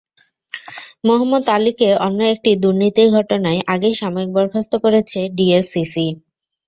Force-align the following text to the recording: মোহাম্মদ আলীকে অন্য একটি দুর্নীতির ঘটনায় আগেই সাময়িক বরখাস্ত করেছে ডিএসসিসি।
মোহাম্মদ 1.05 1.45
আলীকে 1.55 1.89
অন্য 2.05 2.19
একটি 2.33 2.51
দুর্নীতির 2.63 3.07
ঘটনায় 3.17 3.59
আগেই 3.73 3.95
সাময়িক 4.01 4.29
বরখাস্ত 4.35 4.73
করেছে 4.83 5.19
ডিএসসিসি। 5.37 6.05